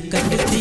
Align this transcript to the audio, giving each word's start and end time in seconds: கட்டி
கட்டி 0.00 0.60